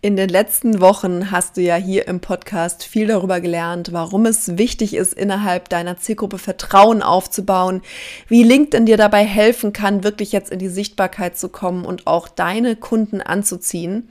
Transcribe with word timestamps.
In 0.00 0.14
den 0.14 0.28
letzten 0.28 0.80
Wochen 0.80 1.32
hast 1.32 1.56
du 1.56 1.60
ja 1.60 1.74
hier 1.74 2.06
im 2.06 2.20
Podcast 2.20 2.84
viel 2.84 3.08
darüber 3.08 3.40
gelernt, 3.40 3.92
warum 3.92 4.26
es 4.26 4.56
wichtig 4.56 4.94
ist, 4.94 5.12
innerhalb 5.12 5.68
deiner 5.70 5.96
Zielgruppe 5.96 6.38
Vertrauen 6.38 7.02
aufzubauen, 7.02 7.82
wie 8.28 8.44
LinkedIn 8.44 8.86
dir 8.86 8.96
dabei 8.96 9.24
helfen 9.24 9.72
kann, 9.72 10.04
wirklich 10.04 10.30
jetzt 10.30 10.52
in 10.52 10.60
die 10.60 10.68
Sichtbarkeit 10.68 11.36
zu 11.36 11.48
kommen 11.48 11.84
und 11.84 12.06
auch 12.06 12.28
deine 12.28 12.76
Kunden 12.76 13.20
anzuziehen. 13.20 14.08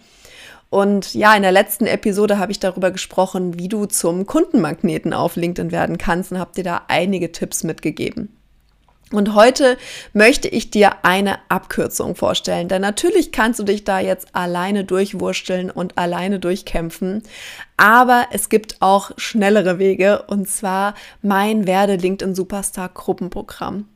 Und 0.70 1.14
ja, 1.14 1.34
in 1.34 1.44
der 1.44 1.54
letzten 1.54 1.86
Episode 1.86 2.38
habe 2.38 2.52
ich 2.52 2.60
darüber 2.60 2.92
gesprochen, 2.92 3.58
wie 3.58 3.70
du 3.70 3.86
zum 3.86 4.26
Kundenmagneten 4.26 5.14
auf 5.14 5.38
LinkedIn 5.38 5.72
werden 5.72 5.98
kannst 5.98 6.34
und 6.34 6.40
habe 6.40 6.52
dir 6.54 6.66
da 6.66 6.82
einige 6.90 7.32
Tipps 7.32 7.64
mitgegeben. 7.64 8.37
Und 9.14 9.36
heute 9.36 9.78
möchte 10.12 10.50
ich 10.50 10.70
dir 10.70 11.06
eine 11.06 11.38
Abkürzung 11.48 12.16
vorstellen, 12.16 12.68
denn 12.68 12.82
natürlich 12.82 13.32
kannst 13.32 13.58
du 13.58 13.64
dich 13.64 13.86
da 13.86 14.02
jetzt 14.02 14.36
alleine 14.36 14.84
durchwursteln 14.84 15.72
und 15.72 15.98
alleine 15.98 16.40
durchkämpfen, 16.40 17.24
aber 17.78 18.26
es 18.32 18.50
gibt 18.50 18.82
auch 18.82 19.12
schnellere 19.16 19.80
Wege 19.80 20.24
und 20.24 20.50
zwar 20.50 20.94
mein 21.22 21.66
Werde 21.68 21.96
LinkedIn 21.96 22.36
Superstar 22.36 22.90
Gruppenprogramm. 22.90 23.88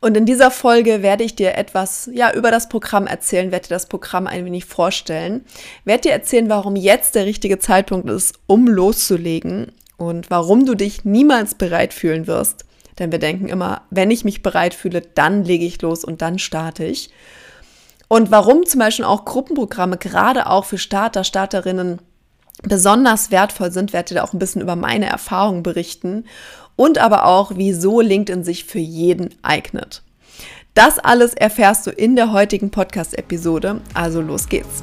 Und 0.00 0.16
in 0.16 0.24
dieser 0.24 0.50
Folge 0.50 1.02
werde 1.02 1.24
ich 1.24 1.36
dir 1.36 1.56
etwas 1.56 2.08
ja 2.14 2.32
über 2.32 2.50
das 2.50 2.70
Programm 2.70 3.06
erzählen, 3.06 3.52
werde 3.52 3.68
dir 3.68 3.74
das 3.74 3.86
Programm 3.86 4.26
ein 4.26 4.46
wenig 4.46 4.64
vorstellen, 4.64 5.44
werde 5.84 6.08
dir 6.08 6.12
erzählen, 6.12 6.48
warum 6.48 6.74
jetzt 6.74 7.16
der 7.16 7.26
richtige 7.26 7.58
Zeitpunkt 7.58 8.08
ist, 8.08 8.38
um 8.46 8.66
loszulegen 8.66 9.72
und 9.98 10.30
warum 10.30 10.64
du 10.64 10.74
dich 10.74 11.04
niemals 11.04 11.54
bereit 11.54 11.92
fühlen 11.92 12.26
wirst 12.26 12.64
denn 12.98 13.12
wir 13.12 13.18
denken 13.18 13.48
immer, 13.48 13.82
wenn 13.90 14.10
ich 14.10 14.24
mich 14.24 14.42
bereit 14.42 14.74
fühle, 14.74 15.00
dann 15.00 15.44
lege 15.44 15.64
ich 15.64 15.80
los 15.82 16.04
und 16.04 16.22
dann 16.22 16.38
starte 16.38 16.84
ich. 16.84 17.10
Und 18.08 18.30
warum 18.30 18.66
zum 18.66 18.80
Beispiel 18.80 19.04
auch 19.04 19.24
Gruppenprogramme 19.24 19.96
gerade 19.96 20.48
auch 20.48 20.64
für 20.64 20.78
Starter, 20.78 21.24
Starterinnen 21.24 22.00
besonders 22.62 23.30
wertvoll 23.30 23.72
sind, 23.72 23.92
werde 23.92 24.12
ich 24.12 24.16
da 24.16 24.24
auch 24.24 24.32
ein 24.32 24.38
bisschen 24.38 24.62
über 24.62 24.76
meine 24.76 25.06
Erfahrungen 25.06 25.62
berichten 25.62 26.24
und 26.76 26.98
aber 26.98 27.24
auch, 27.24 27.52
wieso 27.56 28.00
LinkedIn 28.00 28.44
sich 28.44 28.64
für 28.64 28.78
jeden 28.78 29.34
eignet. 29.42 30.02
Das 30.74 30.98
alles 30.98 31.34
erfährst 31.34 31.86
du 31.86 31.90
in 31.90 32.16
der 32.16 32.32
heutigen 32.32 32.70
Podcast-Episode. 32.70 33.80
Also 33.94 34.20
los 34.20 34.48
geht's. 34.48 34.82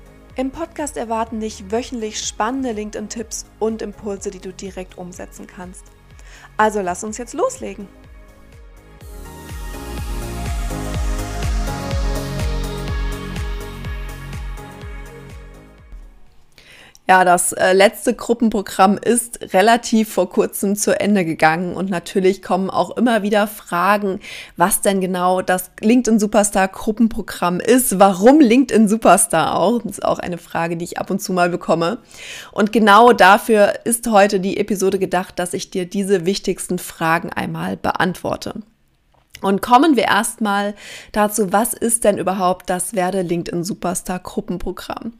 Im 0.41 0.49
Podcast 0.49 0.97
erwarten 0.97 1.39
dich 1.39 1.69
wöchentlich 1.69 2.19
spannende 2.19 2.71
LinkedIn-Tipps 2.71 3.45
und 3.59 3.83
Impulse, 3.83 4.31
die 4.31 4.39
du 4.39 4.51
direkt 4.51 4.97
umsetzen 4.97 5.45
kannst. 5.45 5.83
Also 6.57 6.81
lass 6.81 7.03
uns 7.03 7.19
jetzt 7.19 7.35
loslegen. 7.35 7.87
Ja, 17.11 17.25
das 17.25 17.51
äh, 17.51 17.73
letzte 17.73 18.13
Gruppenprogramm 18.13 18.97
ist 18.97 19.53
relativ 19.53 20.13
vor 20.13 20.29
kurzem 20.29 20.77
zu 20.77 20.97
Ende 20.97 21.25
gegangen 21.25 21.75
und 21.75 21.89
natürlich 21.89 22.41
kommen 22.41 22.69
auch 22.69 22.95
immer 22.95 23.21
wieder 23.21 23.47
Fragen, 23.47 24.21
was 24.55 24.79
denn 24.79 25.01
genau 25.01 25.41
das 25.41 25.71
LinkedIn 25.81 26.21
Superstar 26.21 26.69
Gruppenprogramm 26.69 27.59
ist, 27.59 27.99
warum 27.99 28.39
LinkedIn 28.39 28.87
Superstar 28.87 29.59
auch. 29.59 29.81
Das 29.81 29.97
ist 29.97 30.05
auch 30.05 30.19
eine 30.19 30.37
Frage, 30.37 30.77
die 30.77 30.85
ich 30.85 30.99
ab 30.99 31.11
und 31.11 31.21
zu 31.21 31.33
mal 31.33 31.49
bekomme. 31.49 31.97
Und 32.53 32.71
genau 32.71 33.11
dafür 33.11 33.73
ist 33.83 34.09
heute 34.09 34.39
die 34.39 34.55
Episode 34.55 34.97
gedacht, 34.97 35.37
dass 35.37 35.53
ich 35.53 35.69
dir 35.69 35.85
diese 35.85 36.25
wichtigsten 36.25 36.79
Fragen 36.79 37.29
einmal 37.29 37.75
beantworte. 37.75 38.53
Und 39.41 39.61
kommen 39.61 39.95
wir 39.95 40.03
erstmal 40.03 40.75
dazu, 41.11 41.51
was 41.51 41.73
ist 41.73 42.03
denn 42.03 42.17
überhaupt 42.17 42.69
das 42.69 42.93
Werde 42.93 43.21
LinkedIn 43.21 43.63
Superstar 43.63 44.19
Gruppenprogramm? 44.19 45.13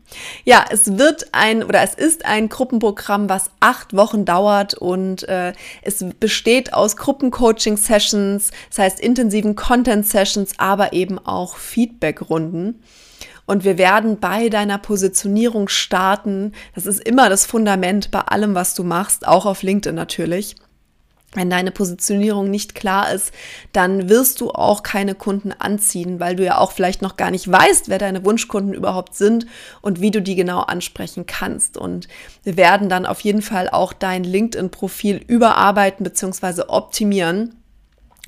Ja, 0.44 0.64
es 0.70 0.98
wird 0.98 1.28
ein 1.32 1.64
oder 1.64 1.82
es 1.82 1.96
ist 1.96 2.26
ein 2.26 2.48
Gruppenprogramm, 2.48 3.30
was 3.30 3.50
acht 3.60 3.96
Wochen 3.96 4.24
dauert 4.26 4.76
und 4.76 5.28
äh, 5.28 5.54
es 5.82 6.06
besteht 6.20 6.74
aus 6.74 6.98
Gruppencoaching-Sessions, 6.98 8.52
das 8.70 8.78
heißt 8.78 9.00
intensiven 9.00 9.56
Content-Sessions, 9.56 10.54
aber 10.58 10.94
eben 10.94 11.18
auch 11.20 11.58
Feedback-Runden. 11.58 12.82
Und 13.48 13.64
wir 13.64 13.78
werden 13.78 14.20
bei 14.20 14.50
deiner 14.50 14.78
Positionierung 14.78 15.68
starten. 15.68 16.54
Das 16.76 16.86
ist 16.86 17.02
immer 17.02 17.28
das 17.28 17.46
Fundament 17.46 18.12
bei 18.12 18.22
allem, 18.22 18.56
was 18.56 18.76
du 18.76 18.84
machst, 18.84 19.28
auch 19.28 19.46
auf 19.46 19.64
LinkedIn 19.64 19.96
natürlich. 19.96 20.56
Wenn 21.34 21.50
deine 21.50 21.72
Positionierung 21.72 22.50
nicht 22.50 22.76
klar 22.76 23.14
ist, 23.14 23.32
dann 23.72 24.10
wirst 24.10 24.42
du 24.42 24.52
auch 24.52 24.84
keine 24.84 25.16
Kunden 25.16 25.54
anziehen, 25.54 26.20
weil 26.20 26.36
du 26.36 26.44
ja 26.44 26.58
auch 26.58 26.74
vielleicht 26.74 27.02
noch 27.02 27.16
gar 27.16 27.32
nicht 27.32 27.50
weißt, 27.50 27.88
wer 27.88 28.00
deine 28.00 28.26
Wunschkunden 28.26 28.74
überhaupt 28.74 29.16
sind 29.16 29.46
und 29.82 30.02
wie 30.02 30.12
du 30.12 30.22
die 30.22 30.36
genau 30.36 30.60
ansprechen 30.60 31.26
kannst. 31.26 31.78
Und 31.78 32.10
wir 32.44 32.58
werden 32.58 32.90
dann 32.90 33.06
auf 33.06 33.22
jeden 33.22 33.42
Fall 33.42 33.70
auch 33.70 33.94
dein 33.94 34.26
LinkedIn-Profil 34.26 35.24
überarbeiten 35.26 36.04
bzw. 36.04 36.64
optimieren. 36.68 37.56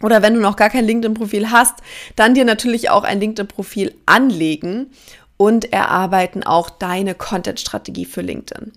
Oder 0.02 0.22
wenn 0.22 0.34
du 0.34 0.40
noch 0.40 0.56
gar 0.56 0.69
kein 0.69 0.86
LinkedIn-Profil 0.86 1.52
hast, 1.52 1.75
dann 2.16 2.36
dir 2.36 2.46
natürlich 2.46 2.90
auch 2.90 3.03
ein 3.03 3.19
LinkedIn-Profil 3.19 3.96
anlegen 4.06 4.92
und 5.36 5.74
erarbeiten 5.74 6.44
auch 6.44 6.69
deine 6.69 7.16
Content-Strategie 7.16 8.06
für 8.06 8.22
LinkedIn. 8.22 8.72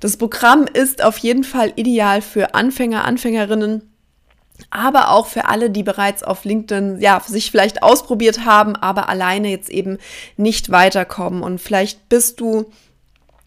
Das 0.00 0.16
Programm 0.16 0.66
ist 0.72 1.02
auf 1.02 1.18
jeden 1.18 1.44
Fall 1.44 1.72
ideal 1.76 2.22
für 2.22 2.54
Anfänger, 2.54 3.04
Anfängerinnen, 3.04 3.92
aber 4.70 5.10
auch 5.10 5.26
für 5.26 5.46
alle, 5.46 5.70
die 5.70 5.82
bereits 5.82 6.22
auf 6.22 6.44
LinkedIn 6.44 7.00
ja 7.00 7.20
sich 7.24 7.50
vielleicht 7.50 7.82
ausprobiert 7.82 8.44
haben, 8.44 8.74
aber 8.76 9.08
alleine 9.08 9.48
jetzt 9.48 9.68
eben 9.68 9.98
nicht 10.36 10.70
weiterkommen. 10.70 11.42
Und 11.42 11.60
vielleicht 11.60 12.08
bist 12.08 12.40
du 12.40 12.66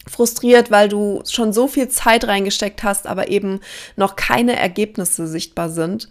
frustriert, 0.08 0.72
weil 0.72 0.90
du 0.90 1.22
schon 1.30 1.54
so 1.54 1.68
viel 1.68 1.90
Zeit 1.90 2.28
reingesteckt 2.28 2.84
hast, 2.84 3.08
aber 3.08 3.30
eben 3.30 3.60
noch 3.96 4.16
keine 4.16 4.56
Ergebnisse 4.56 5.28
sichtbar 5.28 5.70
sind. 5.70 6.10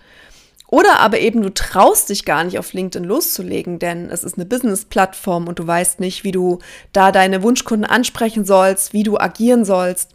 Oder 0.70 1.00
aber 1.00 1.18
eben 1.20 1.40
du 1.40 1.52
traust 1.52 2.10
dich 2.10 2.26
gar 2.26 2.44
nicht 2.44 2.58
auf 2.58 2.74
LinkedIn 2.74 3.08
loszulegen, 3.08 3.78
denn 3.78 4.10
es 4.10 4.22
ist 4.22 4.36
eine 4.36 4.44
Business-Plattform 4.44 5.48
und 5.48 5.58
du 5.58 5.66
weißt 5.66 5.98
nicht, 5.98 6.24
wie 6.24 6.30
du 6.32 6.58
da 6.92 7.10
deine 7.10 7.42
Wunschkunden 7.42 7.88
ansprechen 7.88 8.44
sollst, 8.44 8.92
wie 8.92 9.02
du 9.02 9.18
agieren 9.18 9.64
sollst. 9.64 10.10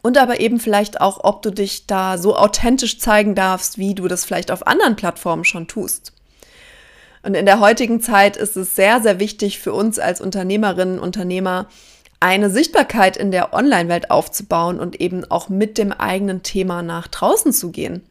Und 0.00 0.16
aber 0.16 0.38
eben 0.38 0.60
vielleicht 0.60 1.00
auch, 1.00 1.24
ob 1.24 1.42
du 1.42 1.50
dich 1.50 1.88
da 1.88 2.18
so 2.18 2.36
authentisch 2.36 3.00
zeigen 3.00 3.34
darfst, 3.34 3.78
wie 3.78 3.96
du 3.96 4.06
das 4.06 4.24
vielleicht 4.24 4.52
auf 4.52 4.64
anderen 4.64 4.94
Plattformen 4.94 5.44
schon 5.44 5.66
tust. 5.66 6.12
Und 7.24 7.34
in 7.34 7.46
der 7.46 7.58
heutigen 7.58 8.00
Zeit 8.00 8.36
ist 8.36 8.56
es 8.56 8.76
sehr, 8.76 9.02
sehr 9.02 9.18
wichtig 9.18 9.58
für 9.58 9.72
uns 9.72 9.98
als 9.98 10.20
Unternehmerinnen, 10.20 11.00
Unternehmer, 11.00 11.66
eine 12.20 12.48
Sichtbarkeit 12.48 13.16
in 13.16 13.32
der 13.32 13.52
Online-Welt 13.52 14.12
aufzubauen 14.12 14.78
und 14.78 15.00
eben 15.00 15.28
auch 15.28 15.48
mit 15.48 15.78
dem 15.78 15.90
eigenen 15.92 16.44
Thema 16.44 16.82
nach 16.82 17.08
draußen 17.08 17.52
zu 17.52 17.72
gehen. 17.72 18.04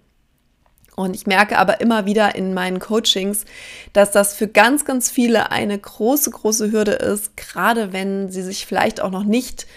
Und 1.00 1.16
ich 1.16 1.28
merke 1.28 1.60
aber 1.60 1.80
immer 1.80 2.08
wieder 2.08 2.34
in 2.34 2.56
meinen 2.56 2.80
Coachings, 2.80 3.46
dass 3.94 4.10
das 4.10 4.34
für 4.34 4.48
ganz, 4.48 4.84
ganz 4.84 5.12
viele 5.12 5.52
eine 5.52 5.78
große, 5.78 6.32
große 6.32 6.72
Hürde 6.72 6.94
ist, 6.94 7.38
gerade 7.38 7.94
wenn 7.94 8.32
sie 8.32 8.42
sich 8.42 8.66
vielleicht 8.66 9.00
auch 9.00 9.12
noch 9.12 9.24
nicht 9.24 9.68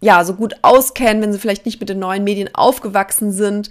ja, 0.00 0.24
so 0.24 0.32
gut 0.32 0.54
auskennen, 0.62 1.22
wenn 1.22 1.30
sie 1.30 1.38
vielleicht 1.38 1.66
nicht 1.66 1.78
mit 1.78 1.90
den 1.90 1.98
neuen 1.98 2.24
Medien 2.24 2.54
aufgewachsen 2.54 3.32
sind. 3.32 3.68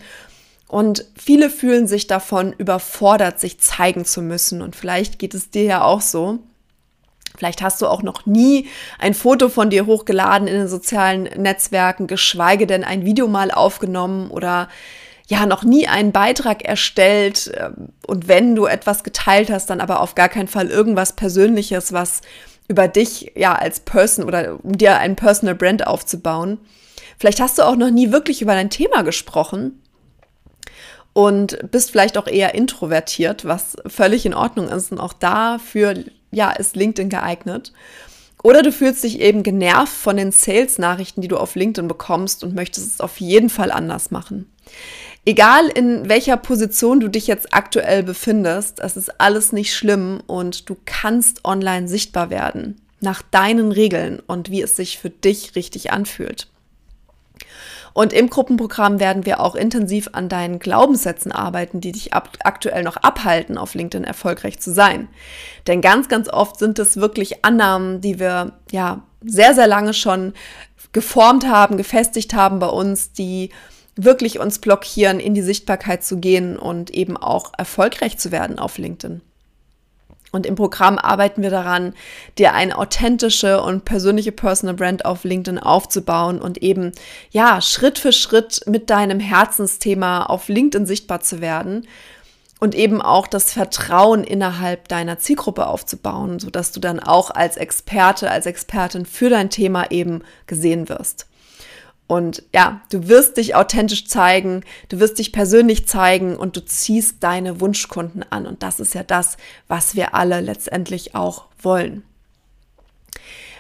Und 0.68 1.06
viele 1.18 1.50
fühlen 1.50 1.88
sich 1.88 2.06
davon 2.06 2.54
überfordert, 2.54 3.40
sich 3.40 3.60
zeigen 3.60 4.06
zu 4.06 4.22
müssen. 4.22 4.62
Und 4.62 4.76
vielleicht 4.76 5.18
geht 5.18 5.34
es 5.34 5.50
dir 5.50 5.64
ja 5.64 5.84
auch 5.84 6.02
so. 6.02 6.38
Vielleicht 7.36 7.64
hast 7.64 7.82
du 7.82 7.88
auch 7.88 8.04
noch 8.04 8.28
nie 8.28 8.68
ein 9.00 9.16
Foto 9.16 9.50
von 9.50 9.72
dir 9.72 9.88
hochgeladen 9.88 10.48
in 10.48 10.54
den 10.54 10.68
sozialen 10.68 11.24
Netzwerken, 11.24 12.06
geschweige 12.06 12.68
denn 12.68 12.84
ein 12.84 13.06
Video 13.06 13.28
mal 13.28 13.50
aufgenommen 13.50 14.30
oder 14.30 14.70
ja 15.32 15.46
noch 15.46 15.64
nie 15.64 15.88
einen 15.88 16.12
Beitrag 16.12 16.64
erstellt 16.64 17.52
ähm, 17.56 17.90
und 18.06 18.28
wenn 18.28 18.54
du 18.54 18.66
etwas 18.66 19.04
geteilt 19.04 19.50
hast, 19.50 19.70
dann 19.70 19.80
aber 19.80 20.02
auf 20.02 20.14
gar 20.14 20.28
keinen 20.28 20.50
Fall 20.50 20.70
irgendwas 20.70 21.14
Persönliches, 21.14 21.94
was 21.94 22.22
über 22.68 22.90
dich 22.90 23.32
ja 23.36 23.56
als 23.56 23.80
Person 23.80 24.26
oder 24.26 24.60
um 24.62 24.78
dir 24.78 24.98
ein 24.98 25.16
Personal 25.16 25.56
Brand 25.56 25.88
aufzubauen. 25.88 26.60
Vielleicht 27.18 27.40
hast 27.40 27.58
du 27.58 27.64
auch 27.64 27.78
noch 27.78 27.92
nie 27.92 28.12
wirklich 28.12 28.42
über 28.42 28.54
dein 28.54 28.70
Thema 28.70 29.04
gesprochen 29.04 29.82
und 31.14 31.72
bist 31.72 31.92
vielleicht 31.92 32.18
auch 32.18 32.28
eher 32.28 32.54
introvertiert, 32.54 33.46
was 33.46 33.78
völlig 33.88 34.26
in 34.26 34.34
Ordnung 34.34 34.68
ist. 34.68 34.92
Und 34.92 35.00
auch 35.00 35.14
dafür 35.14 35.96
ja, 36.32 36.52
ist 36.52 36.76
LinkedIn 36.76 37.10
geeignet. 37.10 37.72
Oder 38.44 38.64
du 38.64 38.72
fühlst 38.72 39.04
dich 39.04 39.22
eben 39.22 39.44
genervt 39.44 39.94
von 39.94 40.18
den 40.18 40.32
Sales-Nachrichten, 40.32 41.22
die 41.22 41.28
du 41.28 41.38
auf 41.38 41.56
LinkedIn 41.56 41.88
bekommst 41.88 42.44
und 42.44 42.56
möchtest 42.56 42.88
es 42.96 43.00
auf 43.00 43.20
jeden 43.20 43.50
Fall 43.50 43.72
anders 43.72 44.10
machen. 44.10 44.52
Egal 45.24 45.68
in 45.68 46.10
welcher 46.10 46.38
Position 46.38 47.00
du 47.00 47.08
dich 47.08 47.28
jetzt 47.28 47.54
aktuell 47.54 48.02
befindest, 48.02 48.80
es 48.80 48.98
ist 48.98 49.22
alles 49.22 49.52
nicht 49.52 49.76
schlimm 49.76 50.22
und 50.26 50.68
du 50.70 50.76
kannst 50.86 51.46
online 51.46 51.88
sichtbar 51.88 52.30
werden 52.30 52.82
nach 53.02 53.22
deinen 53.22 53.72
Regeln 53.72 54.20
und 54.20 54.50
wie 54.50 54.62
es 54.62 54.76
sich 54.76 55.00
für 55.00 55.10
dich 55.10 55.56
richtig 55.56 55.92
anfühlt. 55.92 56.48
Und 57.94 58.14
im 58.14 58.30
Gruppenprogramm 58.30 59.00
werden 59.00 59.26
wir 59.26 59.42
auch 59.42 59.56
intensiv 59.56 60.10
an 60.14 60.30
deinen 60.30 60.60
Glaubenssätzen 60.60 61.32
arbeiten, 61.32 61.82
die 61.82 61.92
dich 61.92 62.14
aktuell 62.14 62.84
noch 62.84 62.98
abhalten, 62.98 63.58
auf 63.58 63.74
LinkedIn 63.74 64.06
erfolgreich 64.06 64.60
zu 64.60 64.72
sein. 64.72 65.10
Denn 65.68 65.82
ganz, 65.82 66.08
ganz 66.08 66.30
oft 66.30 66.58
sind 66.58 66.80
es 66.80 66.98
wirklich 66.98 67.44
Annahmen, 67.44 68.00
die 68.00 68.18
wir 68.18 68.54
ja 68.72 69.04
sehr, 69.26 69.54
sehr 69.54 69.68
lange 69.68 69.94
schon 69.94 70.34
geformt 70.94 71.46
haben, 71.46 71.76
gefestigt 71.76 72.34
haben 72.34 72.60
bei 72.60 72.68
uns, 72.68 73.12
die 73.12 73.50
wirklich 73.96 74.40
uns 74.40 74.60
blockieren, 74.60 75.20
in 75.20 75.34
die 75.34 75.42
Sichtbarkeit 75.42 76.04
zu 76.04 76.18
gehen 76.18 76.58
und 76.58 76.92
eben 76.92 77.18
auch 77.18 77.52
erfolgreich 77.58 78.18
zu 78.18 78.32
werden 78.32 78.60
auf 78.60 78.78
LinkedIn. 78.78 79.22
Und 80.32 80.46
im 80.46 80.56
Programm 80.56 80.98
arbeiten 80.98 81.42
wir 81.42 81.50
daran, 81.50 81.94
dir 82.38 82.54
eine 82.54 82.78
authentische 82.78 83.62
und 83.62 83.84
persönliche 83.84 84.32
Personal 84.32 84.76
Brand 84.76 85.04
auf 85.04 85.26
LinkedIn 85.26 85.60
aufzubauen 85.60 86.42
und 86.42 86.60
eben, 86.60 86.94
ja, 87.32 87.60
Schritt 87.62 88.00
für 88.00 88.14
Schritt 88.14 88.62
mit 88.66 88.90
deinem 88.90 89.20
Herzensthema 89.20 90.24
auf 90.24 90.48
LinkedIn 90.48 90.86
sichtbar 90.86 91.20
zu 91.20 91.42
werden 91.42 91.86
und 92.62 92.76
eben 92.76 93.02
auch 93.02 93.28
das 93.28 93.52
Vertrauen 93.52 94.24
innerhalb 94.24 94.88
deiner 94.88 95.20
Zielgruppe 95.20 95.68
aufzubauen, 95.68 96.40
sodass 96.40 96.72
du 96.72 96.80
dann 96.80 97.02
auch 97.02 97.32
als 97.32 97.58
Experte, 97.58 98.32
als 98.32 98.46
Expertin 98.46 99.06
für 99.06 99.30
dein 99.30 99.50
Thema 99.50 99.92
eben 99.92 100.24
gesehen 100.48 100.88
wirst. 100.88 101.28
Und 102.12 102.44
ja, 102.54 102.82
du 102.92 103.08
wirst 103.08 103.38
dich 103.38 103.56
authentisch 103.56 104.06
zeigen, 104.06 104.66
du 104.90 105.00
wirst 105.00 105.18
dich 105.18 105.32
persönlich 105.32 105.88
zeigen 105.88 106.36
und 106.36 106.58
du 106.58 106.66
ziehst 106.66 107.24
deine 107.24 107.62
Wunschkunden 107.62 108.26
an. 108.30 108.46
Und 108.46 108.64
das 108.64 108.82
ist 108.82 108.94
ja 108.94 109.04
das, 109.04 109.38
was 109.70 109.96
wir 109.96 110.14
alle 110.14 110.42
letztendlich 110.42 111.16
auch 111.16 111.46
wollen. 111.62 112.04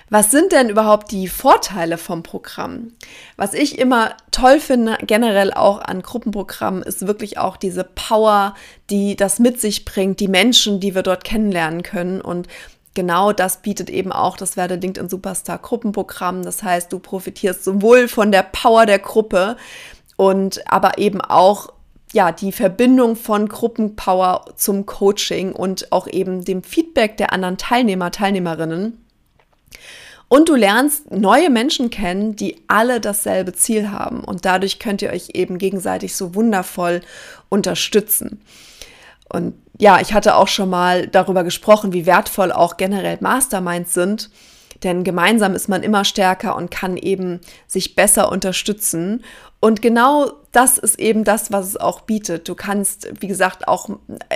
Was 0.09 0.31
sind 0.31 0.51
denn 0.51 0.67
überhaupt 0.67 1.13
die 1.13 1.29
Vorteile 1.29 1.97
vom 1.97 2.23
Programm? 2.23 2.91
Was 3.37 3.53
ich 3.53 3.79
immer 3.79 4.17
toll 4.31 4.59
finde, 4.59 4.97
generell 5.07 5.53
auch 5.53 5.79
an 5.79 6.01
Gruppenprogrammen, 6.01 6.83
ist 6.83 7.07
wirklich 7.07 7.37
auch 7.37 7.55
diese 7.55 7.85
Power, 7.85 8.53
die 8.89 9.15
das 9.15 9.39
mit 9.39 9.61
sich 9.61 9.85
bringt, 9.85 10.19
die 10.19 10.27
Menschen, 10.27 10.81
die 10.81 10.93
wir 10.93 11.03
dort 11.03 11.23
kennenlernen 11.23 11.83
können. 11.83 12.19
Und 12.19 12.49
genau 12.93 13.33
das 13.33 13.61
bietet 13.61 13.89
eben 13.89 14.11
auch 14.11 14.37
das 14.37 14.57
Werde 14.57 14.75
LinkedIn 14.75 15.09
Superstar 15.09 15.57
Gruppenprogramm. 15.57 16.43
Das 16.43 16.63
heißt, 16.63 16.91
du 16.91 16.99
profitierst 16.99 17.63
sowohl 17.63 18.07
von 18.07 18.31
der 18.31 18.43
Power 18.43 18.85
der 18.85 18.99
Gruppe 18.99 19.57
und 20.17 20.61
aber 20.71 20.97
eben 20.97 21.21
auch 21.21 21.73
ja, 22.13 22.31
die 22.31 22.51
Verbindung 22.51 23.15
von 23.15 23.47
Gruppenpower 23.47 24.45
zum 24.55 24.85
Coaching 24.85 25.53
und 25.53 25.91
auch 25.91 26.07
eben 26.07 26.43
dem 26.43 26.61
Feedback 26.61 27.17
der 27.17 27.31
anderen 27.31 27.57
Teilnehmer, 27.57 28.11
Teilnehmerinnen. 28.11 28.97
Und 30.27 30.47
du 30.47 30.55
lernst 30.55 31.11
neue 31.11 31.49
Menschen 31.49 31.89
kennen, 31.89 32.35
die 32.35 32.63
alle 32.67 33.01
dasselbe 33.01 33.53
Ziel 33.53 33.91
haben. 33.91 34.23
Und 34.23 34.45
dadurch 34.45 34.79
könnt 34.79 35.01
ihr 35.01 35.09
euch 35.09 35.31
eben 35.33 35.57
gegenseitig 35.57 36.15
so 36.15 36.35
wundervoll 36.35 37.01
unterstützen. 37.49 38.41
Und 39.27 39.55
ja, 39.81 39.99
ich 39.99 40.13
hatte 40.13 40.35
auch 40.35 40.47
schon 40.47 40.69
mal 40.69 41.07
darüber 41.07 41.43
gesprochen, 41.43 41.91
wie 41.91 42.05
wertvoll 42.05 42.51
auch 42.51 42.77
generell 42.77 43.17
Masterminds 43.19 43.95
sind. 43.95 44.29
Denn 44.83 45.03
gemeinsam 45.03 45.55
ist 45.55 45.69
man 45.69 45.81
immer 45.81 46.05
stärker 46.05 46.55
und 46.55 46.69
kann 46.69 46.97
eben 46.97 47.41
sich 47.65 47.95
besser 47.95 48.31
unterstützen. 48.31 49.23
Und 49.59 49.81
genau 49.81 50.33
das 50.51 50.77
ist 50.77 50.99
eben 50.99 51.23
das, 51.23 51.51
was 51.51 51.65
es 51.65 51.77
auch 51.77 52.01
bietet. 52.01 52.47
Du 52.47 52.53
kannst, 52.53 53.09
wie 53.21 53.27
gesagt, 53.27 53.67
auch 53.67 53.89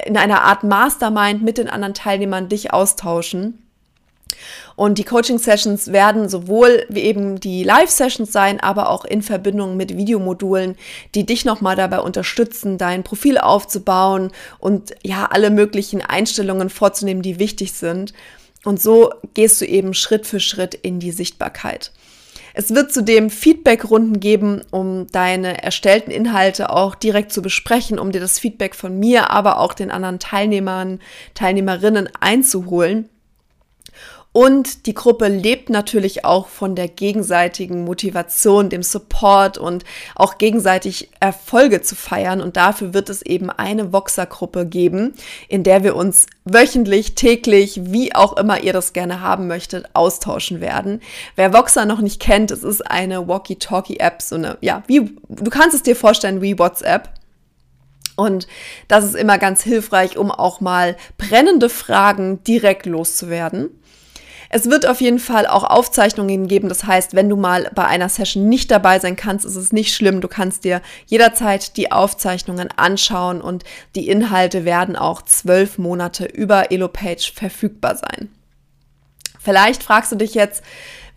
in 0.04 0.18
einer 0.18 0.42
Art 0.42 0.64
Mastermind 0.64 1.44
mit 1.44 1.60
den 1.60 1.70
anderen 1.70 1.94
Teilnehmern 1.94 2.50
dich 2.50 2.74
austauschen. 2.74 3.65
Und 4.76 4.98
die 4.98 5.04
Coaching-Sessions 5.04 5.92
werden 5.92 6.30
sowohl 6.30 6.86
wie 6.90 7.02
eben 7.02 7.40
die 7.40 7.64
Live-Sessions 7.64 8.32
sein, 8.32 8.60
aber 8.60 8.90
auch 8.90 9.06
in 9.06 9.22
Verbindung 9.22 9.78
mit 9.78 9.98
Videomodulen, 9.98 10.76
die 11.14 11.26
dich 11.26 11.46
nochmal 11.46 11.76
dabei 11.76 12.00
unterstützen, 12.00 12.78
dein 12.78 13.04
Profil 13.04 13.38
aufzubauen 13.38 14.32
und 14.60 14.94
ja, 15.04 15.26
alle 15.32 15.50
möglichen 15.50 16.02
Einstellungen 16.02 16.70
vorzunehmen, 16.70 17.22
die 17.22 17.40
wichtig 17.40 17.74
sind. 17.74 18.14
Und 18.66 18.82
so 18.82 19.12
gehst 19.34 19.62
du 19.62 19.66
eben 19.66 19.94
Schritt 19.94 20.26
für 20.26 20.40
Schritt 20.40 20.74
in 20.74 21.00
die 21.00 21.12
Sichtbarkeit. 21.12 21.92
Es 22.58 22.74
wird 22.74 22.94
zudem 22.94 23.30
Feedback-Runden 23.30 24.22
geben, 24.22 24.62
um 24.72 25.08
deine 25.12 25.62
erstellten 25.62 26.10
Inhalte 26.10 26.70
auch 26.70 26.96
direkt 26.96 27.34
zu 27.34 27.42
besprechen, 27.42 28.00
um 28.00 28.14
dir 28.14 28.22
das 28.22 28.40
Feedback 28.40 28.76
von 28.76 28.98
mir, 28.98 29.30
aber 29.30 29.60
auch 29.60 29.74
den 29.74 29.92
anderen 29.92 30.20
Teilnehmern, 30.20 31.02
Teilnehmerinnen 31.34 32.10
einzuholen. 32.22 33.10
Und 34.36 34.86
die 34.86 34.94
Gruppe 34.94 35.30
lebt 35.30 35.70
natürlich 35.70 36.26
auch 36.26 36.50
von 36.50 36.76
der 36.76 36.90
gegenseitigen 36.90 37.86
Motivation, 37.86 38.68
dem 38.68 38.84
Support 38.84 39.58
und 39.58 39.86
auch 40.14 40.38
gegenseitig 40.38 41.10
Erfolge 41.22 41.82
zu 41.82 41.96
feiern. 41.96 42.42
Und 42.42 42.58
dafür 42.58 42.94
wird 42.94 43.10
es 43.10 43.22
eben 43.22 43.50
eine 43.50 43.94
Voxer-Gruppe 43.94 44.66
geben, 44.66 45.14
in 45.48 45.64
der 45.64 45.86
wir 45.86 45.96
uns 45.96 46.26
wöchentlich, 46.44 47.16
täglich, 47.16 47.80
wie 47.94 48.14
auch 48.14 48.36
immer 48.36 48.60
ihr 48.60 48.74
das 48.74 48.92
gerne 48.92 49.22
haben 49.22 49.48
möchtet, 49.48 49.86
austauschen 49.94 50.60
werden. 50.60 51.00
Wer 51.38 51.54
Voxer 51.54 51.86
noch 51.86 52.02
nicht 52.02 52.20
kennt, 52.20 52.52
es 52.52 52.66
ist 52.66 52.82
eine 52.86 53.30
Walkie-Talkie-App, 53.30 54.22
so 54.22 54.36
eine, 54.36 54.58
ja, 54.60 54.84
wie, 54.88 55.16
du 55.30 55.50
kannst 55.50 55.76
es 55.78 55.84
dir 55.84 55.96
vorstellen 55.96 56.42
wie 56.42 56.60
WhatsApp. 56.60 57.10
Und 58.18 58.48
das 58.90 59.06
ist 59.06 59.16
immer 59.16 59.38
ganz 59.38 59.64
hilfreich, 59.64 60.18
um 60.18 60.30
auch 60.30 60.60
mal 60.60 60.98
brennende 61.18 61.70
Fragen 61.70 62.44
direkt 62.44 62.86
loszuwerden. 62.86 63.70
Es 64.56 64.70
wird 64.70 64.88
auf 64.88 65.02
jeden 65.02 65.20
Fall 65.20 65.48
auch 65.48 65.66
Aufzeichnungen 65.66 66.48
geben. 66.48 66.70
Das 66.70 66.86
heißt, 66.86 67.14
wenn 67.14 67.28
du 67.28 67.36
mal 67.36 67.70
bei 67.76 67.84
einer 67.84 68.08
Session 68.08 68.48
nicht 68.48 68.72
dabei 68.72 69.00
sein 69.00 69.18
kannst, 69.18 69.44
ist 69.44 69.58
es 69.58 69.74
nicht 69.74 69.94
schlimm. 69.94 70.22
Du 70.22 70.30
kannst 70.30 70.64
dir 70.64 70.82
jederzeit 71.08 71.76
die 71.76 71.92
Aufzeichnungen 71.92 72.70
anschauen 72.78 73.42
und 73.42 73.66
die 73.96 74.08
Inhalte 74.08 74.64
werden 74.64 74.96
auch 74.96 75.24
zwölf 75.24 75.78
Monate 75.78 76.24
über 76.24 76.72
EloPage 76.72 77.34
verfügbar 77.36 77.98
sein. 77.98 78.30
Vielleicht 79.38 79.84
fragst 79.84 80.14
du 80.14 80.16
dich 80.16 80.36
jetzt, 80.36 80.64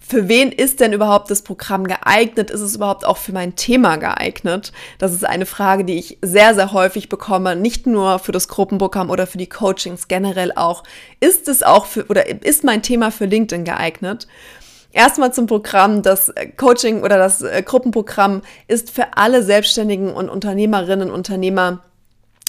für 0.08 0.26
wen 0.26 0.50
ist 0.50 0.80
denn 0.80 0.94
überhaupt 0.94 1.30
das 1.30 1.42
Programm 1.42 1.86
geeignet? 1.86 2.50
Ist 2.50 2.62
es 2.62 2.76
überhaupt 2.76 3.04
auch 3.04 3.18
für 3.18 3.32
mein 3.32 3.56
Thema 3.56 3.96
geeignet? 3.96 4.72
Das 4.98 5.12
ist 5.12 5.26
eine 5.26 5.44
Frage, 5.44 5.84
die 5.84 5.98
ich 5.98 6.16
sehr, 6.22 6.54
sehr 6.54 6.72
häufig 6.72 7.10
bekomme, 7.10 7.56
nicht 7.56 7.86
nur 7.86 8.18
für 8.18 8.32
das 8.32 8.48
Gruppenprogramm 8.48 9.10
oder 9.10 9.26
für 9.26 9.36
die 9.36 9.50
Coachings 9.50 10.08
generell 10.08 10.52
auch. 10.52 10.82
Ist 11.20 11.46
es 11.46 11.62
auch 11.62 11.84
für, 11.84 12.06
oder 12.06 12.26
ist 12.42 12.64
mein 12.64 12.80
Thema 12.80 13.10
für 13.10 13.26
LinkedIn 13.26 13.64
geeignet? 13.64 14.26
Erstmal 14.92 15.34
zum 15.34 15.46
Programm. 15.46 16.00
Das 16.00 16.32
Coaching 16.56 17.02
oder 17.02 17.18
das 17.18 17.42
äh, 17.42 17.62
Gruppenprogramm 17.62 18.40
ist 18.66 18.90
für 18.90 19.18
alle 19.18 19.42
Selbstständigen 19.42 20.14
und 20.14 20.30
Unternehmerinnen 20.30 21.10
und 21.10 21.14
Unternehmer 21.14 21.82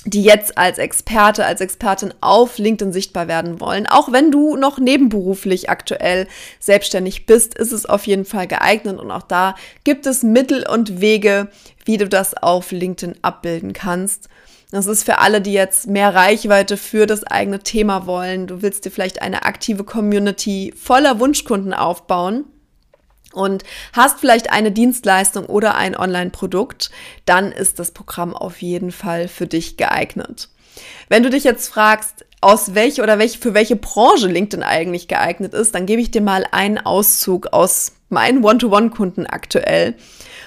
die 0.05 0.23
jetzt 0.23 0.57
als 0.57 0.77
Experte, 0.77 1.45
als 1.45 1.59
Expertin 1.59 2.13
auf 2.21 2.57
LinkedIn 2.57 2.93
sichtbar 2.93 3.27
werden 3.27 3.59
wollen. 3.59 3.85
Auch 3.85 4.11
wenn 4.11 4.31
du 4.31 4.55
noch 4.55 4.79
nebenberuflich 4.79 5.69
aktuell 5.69 6.27
selbstständig 6.59 7.25
bist, 7.25 7.53
ist 7.55 7.73
es 7.73 7.85
auf 7.85 8.07
jeden 8.07 8.25
Fall 8.25 8.47
geeignet 8.47 8.99
und 8.99 9.11
auch 9.11 9.23
da 9.23 9.55
gibt 9.83 10.05
es 10.05 10.23
Mittel 10.23 10.65
und 10.67 11.01
Wege, 11.01 11.49
wie 11.83 11.97
du 11.97 12.07
das 12.07 12.33
auf 12.35 12.71
LinkedIn 12.71 13.17
abbilden 13.21 13.73
kannst. 13.73 14.29
Das 14.71 14.85
ist 14.85 15.03
für 15.03 15.17
alle, 15.17 15.41
die 15.41 15.53
jetzt 15.53 15.87
mehr 15.87 16.13
Reichweite 16.13 16.77
für 16.77 17.07
das 17.07 17.23
eigene 17.23 17.59
Thema 17.59 18.05
wollen. 18.05 18.45
Du 18.45 18.61
willst 18.61 18.85
dir 18.85 18.91
vielleicht 18.91 19.21
eine 19.21 19.43
aktive 19.43 19.83
Community 19.83 20.73
voller 20.77 21.19
Wunschkunden 21.19 21.73
aufbauen 21.73 22.45
und 23.33 23.63
hast 23.93 24.19
vielleicht 24.19 24.51
eine 24.51 24.71
Dienstleistung 24.71 25.45
oder 25.45 25.75
ein 25.75 25.95
Online-Produkt, 25.95 26.91
dann 27.25 27.51
ist 27.51 27.79
das 27.79 27.91
Programm 27.91 28.35
auf 28.35 28.61
jeden 28.61 28.91
Fall 28.91 29.27
für 29.27 29.47
dich 29.47 29.77
geeignet. 29.77 30.49
Wenn 31.07 31.23
du 31.23 31.29
dich 31.29 31.43
jetzt 31.43 31.67
fragst, 31.67 32.25
aus 32.41 32.73
welche 32.73 33.03
oder 33.03 33.19
welche, 33.19 33.37
für 33.37 33.53
welche 33.53 33.75
Branche 33.75 34.27
LinkedIn 34.27 34.63
eigentlich 34.63 35.07
geeignet 35.07 35.53
ist, 35.53 35.75
dann 35.75 35.85
gebe 35.85 36.01
ich 36.01 36.11
dir 36.11 36.21
mal 36.21 36.45
einen 36.51 36.77
Auszug 36.77 37.47
aus 37.47 37.93
meinen 38.07 38.43
One-to-One-Kunden 38.43 39.27
aktuell. 39.27 39.95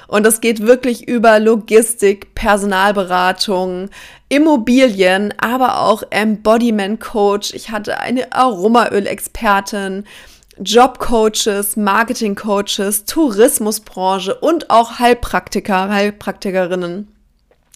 Und 0.08 0.24
das 0.24 0.40
geht 0.40 0.60
wirklich 0.60 1.08
über 1.08 1.38
Logistik, 1.38 2.34
Personalberatung, 2.34 3.88
Immobilien, 4.28 5.32
aber 5.38 5.80
auch 5.80 6.02
Embodiment 6.10 7.00
Coach. 7.00 7.54
Ich 7.54 7.70
hatte 7.70 7.98
eine 7.98 8.32
Aromaöl-Expertin, 8.32 10.04
Jobcoaches, 10.58 11.76
Marketingcoaches, 11.76 13.04
Tourismusbranche 13.04 14.34
und 14.34 14.70
auch 14.70 14.98
Heilpraktiker, 14.98 15.88
Heilpraktikerinnen. 15.88 17.08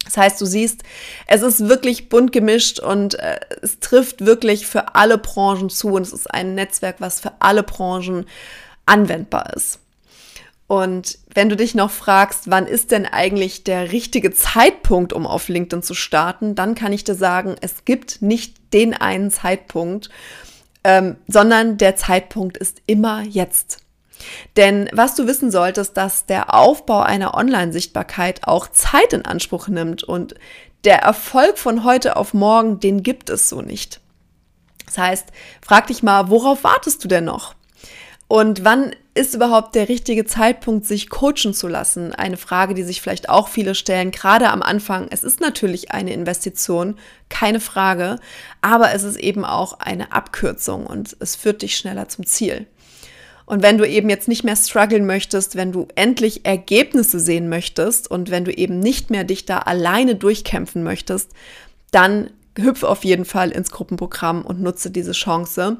Das 0.04 0.16
heißt, 0.16 0.40
du 0.40 0.47
siehst, 0.47 0.83
es 1.26 1.42
ist 1.42 1.68
wirklich 1.68 2.09
bunt 2.09 2.33
gemischt 2.33 2.78
und 2.78 3.18
äh, 3.18 3.40
es 3.61 3.80
trifft 3.80 4.25
wirklich 4.25 4.66
für 4.66 4.95
alle 4.95 5.18
Branchen 5.18 5.68
zu 5.68 5.88
und 5.88 6.02
es 6.02 6.12
ist 6.12 6.33
ein 6.33 6.54
Netzwerk, 6.54 6.97
was 7.00 7.21
für 7.21 7.33
alle 7.40 7.62
Branchen 7.62 8.25
anwendbar 8.87 9.52
ist. 9.54 9.80
Und 10.68 11.18
wenn 11.33 11.49
du 11.49 11.56
dich 11.56 11.75
noch 11.75 11.90
fragst, 11.90 12.50
wann 12.50 12.66
ist 12.66 12.90
denn 12.90 13.06
eigentlich 13.06 13.62
der 13.64 13.92
richtige 13.92 14.33
Zeitpunkt, 14.33 15.12
um 15.12 15.26
auf 15.26 15.49
LinkedIn 15.49 15.83
zu 15.83 15.95
starten, 15.95 16.54
dann 16.54 16.75
kann 16.75 16.92
ich 16.92 17.04
dir 17.04 17.14
sagen, 17.14 17.56
es 17.61 17.85
gibt 17.85 18.21
nicht 18.21 18.73
den 18.73 18.92
einen 18.92 19.30
Zeitpunkt, 19.30 20.11
ähm, 20.86 21.16
sondern 21.26 21.78
der 21.78 21.96
Zeitpunkt 21.96 22.56
ist 22.56 22.80
immer 22.86 23.22
jetzt. 23.22 23.78
Denn 24.56 24.88
was 24.92 25.16
du 25.16 25.26
wissen 25.26 25.50
solltest, 25.50 25.96
dass 25.96 26.26
der 26.26 26.54
Aufbau 26.54 27.00
einer 27.00 27.34
Online-Sichtbarkeit 27.34 28.46
auch 28.46 28.68
Zeit 28.68 29.12
in 29.12 29.24
Anspruch 29.24 29.66
nimmt 29.66 30.04
und 30.04 30.36
der 30.84 30.98
Erfolg 30.98 31.58
von 31.58 31.82
heute 31.82 32.16
auf 32.16 32.34
morgen, 32.34 32.78
den 32.78 33.02
gibt 33.02 33.30
es 33.30 33.48
so 33.48 33.62
nicht. 33.62 34.00
Das 34.86 34.96
heißt, 34.96 35.26
frag 35.60 35.88
dich 35.88 36.04
mal, 36.04 36.30
worauf 36.30 36.62
wartest 36.62 37.02
du 37.02 37.08
denn 37.08 37.24
noch? 37.24 37.55
Und 38.28 38.64
wann 38.64 38.95
ist 39.14 39.35
überhaupt 39.35 39.75
der 39.76 39.88
richtige 39.88 40.25
Zeitpunkt, 40.25 40.85
sich 40.85 41.09
coachen 41.09 41.54
zu 41.54 41.68
lassen? 41.68 42.12
Eine 42.12 42.37
Frage, 42.37 42.75
die 42.75 42.83
sich 42.83 43.00
vielleicht 43.00 43.28
auch 43.28 43.49
viele 43.49 43.75
stellen, 43.75 44.11
gerade 44.11 44.50
am 44.50 44.62
Anfang. 44.62 45.06
Es 45.11 45.23
ist 45.23 45.40
natürlich 45.40 45.92
eine 45.92 46.12
Investition, 46.12 46.97
keine 47.28 47.61
Frage, 47.61 48.18
aber 48.62 48.92
es 48.92 49.04
ist 49.04 49.16
eben 49.16 49.45
auch 49.45 49.78
eine 49.78 50.12
Abkürzung 50.12 50.87
und 50.87 51.16
es 51.21 51.37
führt 51.37 51.62
dich 51.62 51.76
schneller 51.76 52.09
zum 52.09 52.26
Ziel. 52.26 52.66
Und 53.47 53.62
wenn 53.62 53.78
du 53.78 53.88
eben 53.88 54.11
jetzt 54.11 54.26
nicht 54.26 54.42
mehr 54.42 54.56
strugglen 54.56 55.06
möchtest, 55.06 55.54
wenn 55.54 55.71
du 55.71 55.87
endlich 55.95 56.45
Ergebnisse 56.45 57.21
sehen 57.21 57.49
möchtest 57.49 58.11
und 58.11 58.33
wenn 58.33 58.45
du 58.45 58.52
eben 58.52 58.80
nicht 58.80 59.11
mehr 59.11 59.23
dich 59.23 59.47
da 59.47 59.61
alleine 59.61 60.16
durchkämpfen 60.16 60.83
möchtest, 60.83 61.30
dann 61.92 62.30
hüpf 62.59 62.83
auf 62.83 63.04
jeden 63.04 63.25
Fall 63.25 63.52
ins 63.52 63.71
Gruppenprogramm 63.71 64.45
und 64.45 64.61
nutze 64.61 64.90
diese 64.90 65.12
Chance. 65.12 65.76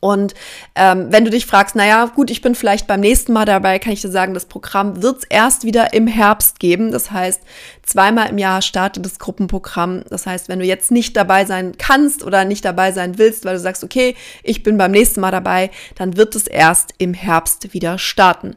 Und 0.00 0.34
ähm, 0.74 1.06
wenn 1.10 1.24
du 1.24 1.30
dich 1.30 1.46
fragst, 1.46 1.74
naja, 1.74 2.04
gut, 2.06 2.30
ich 2.30 2.42
bin 2.42 2.54
vielleicht 2.54 2.86
beim 2.86 3.00
nächsten 3.00 3.32
Mal 3.32 3.44
dabei, 3.44 3.78
kann 3.78 3.92
ich 3.92 4.02
dir 4.02 4.10
sagen, 4.10 4.34
das 4.34 4.44
Programm 4.44 5.02
wird 5.02 5.18
es 5.18 5.24
erst 5.24 5.64
wieder 5.64 5.94
im 5.94 6.06
Herbst 6.06 6.60
geben. 6.60 6.92
Das 6.92 7.10
heißt, 7.10 7.40
zweimal 7.82 8.28
im 8.28 8.38
Jahr 8.38 8.62
startet 8.62 9.04
das 9.04 9.18
Gruppenprogramm. 9.18 10.04
Das 10.08 10.26
heißt, 10.26 10.48
wenn 10.48 10.58
du 10.58 10.64
jetzt 10.64 10.90
nicht 10.90 11.16
dabei 11.16 11.44
sein 11.44 11.72
kannst 11.78 12.24
oder 12.24 12.44
nicht 12.44 12.64
dabei 12.64 12.92
sein 12.92 13.18
willst, 13.18 13.44
weil 13.44 13.54
du 13.54 13.60
sagst, 13.60 13.84
okay, 13.84 14.14
ich 14.42 14.62
bin 14.62 14.76
beim 14.76 14.92
nächsten 14.92 15.20
Mal 15.20 15.32
dabei, 15.32 15.70
dann 15.96 16.16
wird 16.16 16.36
es 16.36 16.46
erst 16.46 16.94
im 16.98 17.14
Herbst 17.14 17.72
wieder 17.72 17.98
starten. 17.98 18.56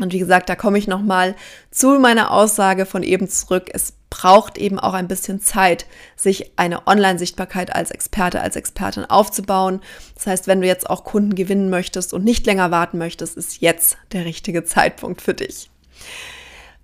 Und 0.00 0.12
wie 0.12 0.18
gesagt, 0.18 0.48
da 0.48 0.56
komme 0.56 0.78
ich 0.78 0.86
nochmal 0.86 1.34
zu 1.70 1.98
meiner 1.98 2.30
Aussage 2.30 2.86
von 2.86 3.02
eben 3.02 3.28
zurück. 3.28 3.70
Es 3.72 3.92
braucht 4.10 4.58
eben 4.58 4.78
auch 4.78 4.94
ein 4.94 5.08
bisschen 5.08 5.40
Zeit, 5.40 5.86
sich 6.16 6.52
eine 6.56 6.86
Online-Sichtbarkeit 6.86 7.74
als 7.74 7.90
Experte, 7.90 8.40
als 8.40 8.56
Expertin 8.56 9.04
aufzubauen. 9.04 9.80
Das 10.14 10.26
heißt, 10.26 10.46
wenn 10.46 10.60
du 10.60 10.66
jetzt 10.66 10.90
auch 10.90 11.04
Kunden 11.04 11.34
gewinnen 11.34 11.70
möchtest 11.70 12.12
und 12.12 12.24
nicht 12.24 12.46
länger 12.46 12.70
warten 12.70 12.98
möchtest, 12.98 13.36
ist 13.36 13.60
jetzt 13.60 13.96
der 14.12 14.24
richtige 14.24 14.64
Zeitpunkt 14.64 15.22
für 15.22 15.34
dich. 15.34 15.70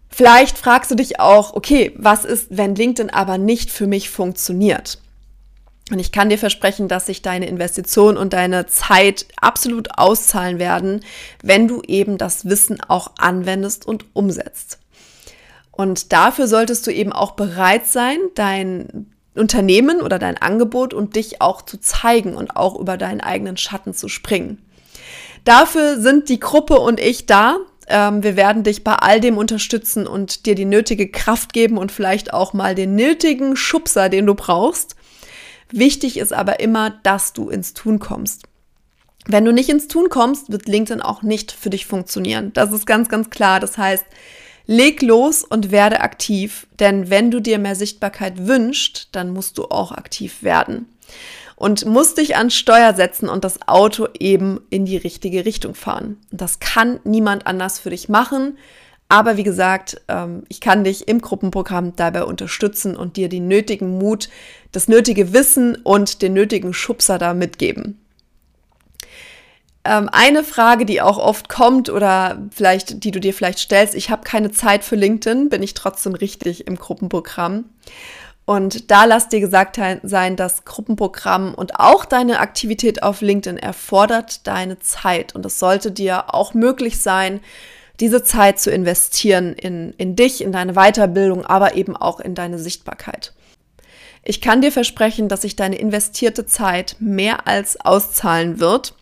Vielleicht 0.09 0.57
fragst 0.57 0.91
du 0.91 0.95
dich 0.95 1.21
auch, 1.21 1.55
okay, 1.55 1.93
was 1.97 2.25
ist, 2.25 2.47
wenn 2.51 2.75
LinkedIn 2.75 3.11
aber 3.11 3.37
nicht 3.39 3.71
für 3.71 3.87
mich 3.87 4.09
funktioniert? 4.09 4.99
Und 5.91 6.01
ich 6.01 6.11
kann 6.11 6.31
dir 6.31 6.39
versprechen, 6.39 6.89
dass 6.89 7.07
sich 7.07 7.23
deine 7.23 7.47
Investition 7.47 8.17
und 8.17 8.33
deine 8.33 8.67
Zeit 8.67 9.27
absolut 9.41 9.99
auszahlen 9.99 10.59
werden, 10.59 11.05
wenn 11.43 11.69
du 11.69 11.81
eben 11.87 12.19
das 12.19 12.47
Wissen 12.47 12.81
auch 12.89 13.13
anwendest 13.19 13.87
und 13.87 14.05
umsetzt. 14.13 14.81
Und 15.71 16.13
dafür 16.13 16.49
solltest 16.49 16.87
du 16.87 16.93
eben 16.93 17.13
auch 17.13 17.33
bereit 17.33 17.87
sein, 17.87 18.19
dein 18.35 19.13
Unternehmen 19.35 20.01
oder 20.01 20.19
dein 20.19 20.39
Angebot 20.39 20.95
und 20.95 21.15
dich 21.15 21.41
auch 21.41 21.63
zu 21.63 21.79
zeigen 21.79 22.35
und 22.35 22.57
auch 22.57 22.79
über 22.79 22.97
deinen 22.97 23.21
eigenen 23.21 23.57
Schatten 23.57 23.95
zu 23.95 24.09
springen. 24.09 24.63
Dafür 25.45 26.01
sind 26.01 26.29
die 26.29 26.41
Gruppe 26.41 26.81
und 26.81 26.99
ich 26.99 27.27
da. 27.27 27.59
Ähm, 27.89 28.25
wir 28.25 28.37
werden 28.37 28.65
dich 28.65 28.83
bei 28.83 28.95
all 28.95 29.21
dem 29.21 29.39
unterstützen 29.39 30.09
und 30.09 30.47
dir 30.47 30.57
die 30.57 30.65
nötige 30.65 31.09
Kraft 31.09 31.53
geben 31.53 31.79
und 31.79 31.93
vielleicht 31.93 32.33
auch 32.33 32.53
mal 32.53 32.75
den 32.75 32.97
nötigen 32.97 33.55
Schubser, 33.55 34.09
den 34.09 34.27
du 34.27 34.35
brauchst, 34.35 34.96
Wichtig 35.71 36.19
ist 36.19 36.33
aber 36.33 36.61
immer, 36.61 36.91
dass 37.03 37.33
du 37.33 37.49
ins 37.51 37.75
Tun 37.75 37.99
kommst. 37.99 38.45
Wenn 39.27 39.45
du 39.45 39.53
nicht 39.53 39.69
ins 39.69 39.89
Tun 39.89 40.09
kommst, 40.09 40.53
wird 40.53 40.69
LinkedIn 40.69 41.03
auch 41.03 41.23
nicht 41.23 41.51
für 41.51 41.71
dich 41.71 41.87
funktionieren. 41.87 42.53
Das 42.53 42.73
ist 42.73 42.87
ganz, 42.87 43.09
ganz 43.09 43.31
klar. 43.31 43.59
Das 43.59 43.77
heißt, 43.77 44.05
leg 44.67 45.03
los 45.03 45.43
und 45.43 45.73
werde 45.73 46.01
aktiv, 46.01 46.67
denn 46.79 47.11
wenn 47.11 47.31
du 47.31 47.41
dir 47.41 47.59
mehr 47.59 47.75
Sichtbarkeit 47.75 48.47
wünschst, 48.47 49.09
dann 49.13 49.31
musst 49.31 49.59
du 49.59 49.65
auch 49.65 49.93
aktiv 49.93 50.43
werden 50.43 50.87
und 51.57 51.87
musst 51.87 52.19
dich 52.19 52.37
an 52.37 52.51
Steuer 52.51 52.95
setzen 52.95 53.29
und 53.29 53.43
das 53.43 53.67
Auto 53.67 54.09
eben 54.19 54.61
in 54.71 54.85
die 54.85 54.99
richtige 54.99 55.45
Richtung 55.45 55.75
fahren. 55.75 56.19
Das 56.31 56.61
kann 56.61 57.01
niemand 57.05 57.47
anders 57.47 57.79
für 57.79 57.91
dich 57.91 58.09
machen. 58.09 58.59
Aber 59.09 59.37
wie 59.37 59.45
gesagt, 59.45 60.01
ähm, 60.09 60.43
ich 60.49 60.61
kann 60.61 60.85
dich 60.85 61.07
im 61.07 61.21
Gruppenprogramm 61.21 61.95
dabei 61.95 62.25
unterstützen 62.25 62.97
und 62.97 63.17
dir 63.17 63.29
den 63.29 63.47
nötigen 63.47 63.99
Mut, 63.99 64.29
das 64.73 64.89
nötige 64.89 65.33
Wissen 65.33 65.77
und 65.77 66.23
den 66.23 66.33
nötigen 66.33 66.75
Schubser 66.75 67.19
da 67.19 67.33
mitgeben. 67.33 68.01
Ähm, 69.85 70.09
eine 70.11 70.43
Frage, 70.43 70.85
die 70.85 71.01
auch 71.01 71.19
oft 71.19 71.49
kommt 71.49 71.89
oder 71.89 72.43
vielleicht, 72.51 73.05
die 73.05 73.13
du 73.13 73.21
dir 73.21 73.33
vielleicht 73.33 73.61
stellst, 73.61 73.95
ich 73.95 74.11
habe 74.11 74.25
keine 74.25 74.51
Zeit 74.51 74.83
für 74.83 74.97
LinkedIn, 74.97 75.49
bin 75.49 75.63
ich 75.63 75.75
trotzdem 75.75 76.15
richtig 76.15 76.67
im 76.67 76.77
Gruppenprogramm? 76.77 77.67
Und 78.45 78.93
da 78.93 79.05
lass 79.05 79.29
dir 79.29 79.41
gesagt 79.41 79.79
sein, 80.05 80.37
das 80.37 80.65
Gruppenprogramm 80.65 81.53
und 81.53 81.81
auch 81.81 82.05
deine 82.05 82.39
Aktivität 82.39 83.03
auf 83.03 83.21
LinkedIn 83.21 83.59
erfordert 83.59 84.47
deine 84.47 84.79
Zeit. 84.79 85.35
Und 85.35 85.45
es 85.45 85.59
sollte 85.59 85.91
dir 85.91 86.33
auch 86.33 86.55
möglich 86.55 87.01
sein, 87.01 87.41
diese 88.01 88.23
Zeit 88.23 88.61
zu 88.61 88.71
investieren 88.71 89.55
in, 89.55 89.95
in 89.99 90.17
dich, 90.17 90.43
in 90.43 90.53
deine 90.53 90.75
Weiterbildung, 90.75 91.45
aber 91.47 91.75
eben 91.75 91.97
auch 91.97 92.21
in 92.21 92.35
deine 92.35 92.59
Sichtbarkeit. 92.59 93.33
Ich 94.23 94.41
kann 94.41 94.61
dir 94.61 94.73
versprechen, 94.73 95.29
dass 95.29 95.43
sich 95.43 95.55
deine 95.55 95.77
investierte 95.77 96.47
Zeit 96.47 96.97
mehr 96.99 97.47
als 97.47 97.81
auszahlen 97.81 98.59
wird, 98.59 98.95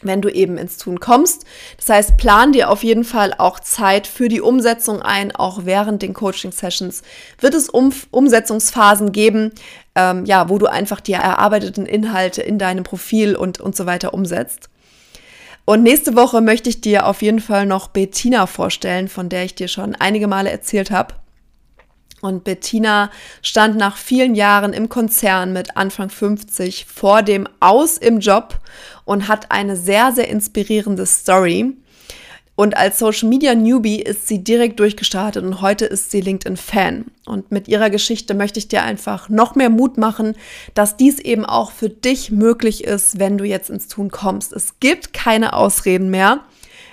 wenn 0.00 0.22
du 0.22 0.30
eben 0.30 0.56
ins 0.56 0.78
Tun 0.78 1.00
kommst. 1.00 1.44
Das 1.76 1.88
heißt, 1.90 2.16
plan 2.16 2.52
dir 2.52 2.70
auf 2.70 2.82
jeden 2.82 3.04
Fall 3.04 3.34
auch 3.36 3.60
Zeit 3.60 4.06
für 4.06 4.28
die 4.28 4.40
Umsetzung 4.40 5.02
ein. 5.02 5.34
Auch 5.34 5.64
während 5.64 6.02
den 6.02 6.14
Coaching-Sessions 6.14 7.02
wird 7.40 7.54
es 7.54 7.68
um 7.68 7.92
Umsetzungsphasen 8.10 9.12
geben, 9.12 9.52
ähm, 9.94 10.24
ja, 10.24 10.48
wo 10.48 10.58
du 10.58 10.66
einfach 10.66 11.00
die 11.00 11.12
erarbeiteten 11.12 11.84
Inhalte 11.84 12.42
in 12.42 12.58
deinem 12.58 12.84
Profil 12.84 13.36
und, 13.36 13.60
und 13.60 13.76
so 13.76 13.86
weiter 13.86 14.14
umsetzt. 14.14 14.70
Und 15.68 15.82
nächste 15.82 16.16
Woche 16.16 16.40
möchte 16.40 16.70
ich 16.70 16.80
dir 16.80 17.04
auf 17.04 17.20
jeden 17.20 17.40
Fall 17.40 17.66
noch 17.66 17.88
Bettina 17.88 18.46
vorstellen, 18.46 19.06
von 19.06 19.28
der 19.28 19.44
ich 19.44 19.54
dir 19.54 19.68
schon 19.68 19.94
einige 19.94 20.26
Male 20.26 20.50
erzählt 20.50 20.90
habe. 20.90 21.12
Und 22.22 22.42
Bettina 22.42 23.10
stand 23.42 23.76
nach 23.76 23.98
vielen 23.98 24.34
Jahren 24.34 24.72
im 24.72 24.88
Konzern 24.88 25.52
mit 25.52 25.76
Anfang 25.76 26.08
50 26.08 26.86
vor 26.86 27.22
dem 27.22 27.46
Aus 27.60 27.98
im 27.98 28.20
Job 28.20 28.58
und 29.04 29.28
hat 29.28 29.50
eine 29.50 29.76
sehr, 29.76 30.12
sehr 30.12 30.28
inspirierende 30.28 31.04
Story. 31.04 31.76
Und 32.58 32.76
als 32.76 32.98
Social 32.98 33.28
Media 33.28 33.54
Newbie 33.54 34.02
ist 34.02 34.26
sie 34.26 34.42
direkt 34.42 34.80
durchgestartet 34.80 35.44
und 35.44 35.60
heute 35.60 35.84
ist 35.84 36.10
sie 36.10 36.20
LinkedIn-Fan. 36.20 37.04
Und 37.24 37.52
mit 37.52 37.68
ihrer 37.68 37.88
Geschichte 37.88 38.34
möchte 38.34 38.58
ich 38.58 38.66
dir 38.66 38.82
einfach 38.82 39.28
noch 39.28 39.54
mehr 39.54 39.70
Mut 39.70 39.96
machen, 39.96 40.34
dass 40.74 40.96
dies 40.96 41.20
eben 41.20 41.44
auch 41.44 41.70
für 41.70 41.88
dich 41.88 42.32
möglich 42.32 42.82
ist, 42.82 43.20
wenn 43.20 43.38
du 43.38 43.44
jetzt 43.44 43.70
ins 43.70 43.86
Tun 43.86 44.10
kommst. 44.10 44.52
Es 44.52 44.80
gibt 44.80 45.12
keine 45.12 45.52
Ausreden 45.52 46.10
mehr. 46.10 46.40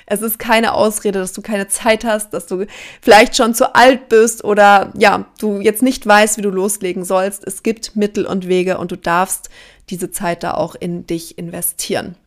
Es 0.05 0.21
ist 0.21 0.37
keine 0.37 0.75
Ausrede, 0.75 1.17
dass 1.17 1.33
du 1.33 1.41
keine 1.41 1.67
Zeit 1.67 2.05
hast, 2.05 2.35
dass 2.35 2.45
du 2.45 2.67
vielleicht 3.01 3.35
schon 3.35 3.55
zu 3.55 3.73
alt 3.73 4.07
bist 4.07 4.43
oder 4.43 4.93
ja, 4.95 5.25
du 5.39 5.61
jetzt 5.61 5.81
nicht 5.81 6.05
weißt, 6.05 6.37
wie 6.37 6.43
du 6.43 6.51
loslegen 6.51 7.03
sollst. 7.03 7.43
Es 7.43 7.63
gibt 7.63 7.95
Mittel 7.95 8.27
und 8.27 8.47
Wege 8.47 8.77
und 8.77 8.91
du 8.91 8.97
darfst 8.97 9.49
diese 9.89 10.11
Zeit 10.11 10.43
da 10.43 10.53
auch 10.53 10.75
in 10.75 11.07
dich 11.07 11.39
investieren. 11.39 12.17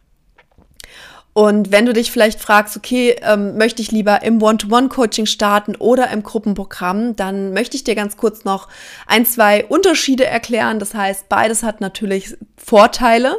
Und 1.38 1.70
wenn 1.70 1.86
du 1.86 1.92
dich 1.92 2.10
vielleicht 2.10 2.40
fragst, 2.40 2.76
okay, 2.76 3.14
ähm, 3.22 3.56
möchte 3.56 3.80
ich 3.80 3.92
lieber 3.92 4.24
im 4.24 4.42
One-to-One-Coaching 4.42 5.26
starten 5.26 5.76
oder 5.76 6.10
im 6.10 6.24
Gruppenprogramm, 6.24 7.14
dann 7.14 7.52
möchte 7.52 7.76
ich 7.76 7.84
dir 7.84 7.94
ganz 7.94 8.16
kurz 8.16 8.44
noch 8.44 8.66
ein, 9.06 9.24
zwei 9.24 9.64
Unterschiede 9.64 10.26
erklären. 10.26 10.80
Das 10.80 10.94
heißt, 10.94 11.28
beides 11.28 11.62
hat 11.62 11.80
natürlich 11.80 12.36
Vorteile. 12.56 13.36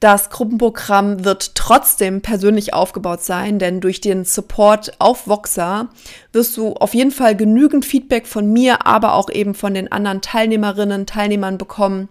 Das 0.00 0.30
Gruppenprogramm 0.30 1.22
wird 1.26 1.56
trotzdem 1.56 2.22
persönlich 2.22 2.72
aufgebaut 2.72 3.20
sein, 3.20 3.58
denn 3.58 3.82
durch 3.82 4.00
den 4.00 4.24
Support 4.24 4.92
auf 4.98 5.28
Voxa 5.28 5.90
wirst 6.32 6.56
du 6.56 6.72
auf 6.72 6.94
jeden 6.94 7.10
Fall 7.10 7.36
genügend 7.36 7.84
Feedback 7.84 8.26
von 8.26 8.50
mir, 8.50 8.86
aber 8.86 9.12
auch 9.12 9.28
eben 9.28 9.52
von 9.52 9.74
den 9.74 9.92
anderen 9.92 10.22
Teilnehmerinnen, 10.22 11.04
Teilnehmern 11.04 11.58
bekommen 11.58 12.08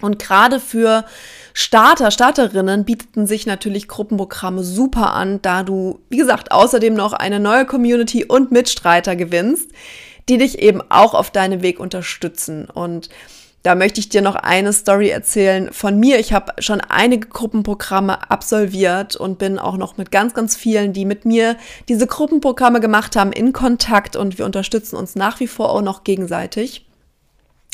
und 0.00 0.18
gerade 0.18 0.60
für 0.60 1.04
Starter, 1.52 2.10
Starterinnen 2.10 2.84
bieten 2.84 3.26
sich 3.26 3.46
natürlich 3.46 3.86
Gruppenprogramme 3.86 4.64
super 4.64 5.12
an, 5.12 5.40
da 5.40 5.62
du, 5.62 6.00
wie 6.08 6.16
gesagt, 6.16 6.50
außerdem 6.50 6.94
noch 6.94 7.12
eine 7.12 7.38
neue 7.38 7.64
Community 7.64 8.24
und 8.24 8.50
Mitstreiter 8.50 9.14
gewinnst, 9.14 9.70
die 10.28 10.38
dich 10.38 10.58
eben 10.58 10.82
auch 10.88 11.14
auf 11.14 11.30
deinem 11.30 11.62
Weg 11.62 11.78
unterstützen. 11.78 12.68
Und 12.68 13.08
da 13.62 13.74
möchte 13.74 13.98
ich 14.00 14.08
dir 14.08 14.20
noch 14.20 14.34
eine 14.34 14.72
Story 14.72 15.08
erzählen 15.08 15.72
von 15.72 15.98
mir. 15.98 16.18
Ich 16.18 16.32
habe 16.32 16.52
schon 16.58 16.80
einige 16.82 17.28
Gruppenprogramme 17.28 18.30
absolviert 18.30 19.16
und 19.16 19.38
bin 19.38 19.58
auch 19.58 19.76
noch 19.76 19.96
mit 19.96 20.10
ganz, 20.10 20.34
ganz 20.34 20.56
vielen, 20.56 20.92
die 20.92 21.04
mit 21.04 21.24
mir 21.24 21.56
diese 21.88 22.06
Gruppenprogramme 22.06 22.80
gemacht 22.80 23.16
haben, 23.16 23.32
in 23.32 23.52
Kontakt 23.52 24.16
und 24.16 24.38
wir 24.38 24.44
unterstützen 24.44 24.96
uns 24.96 25.14
nach 25.14 25.40
wie 25.40 25.46
vor 25.46 25.70
auch 25.70 25.82
noch 25.82 26.04
gegenseitig. 26.04 26.83